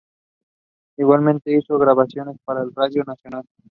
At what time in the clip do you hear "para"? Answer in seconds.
2.43-2.65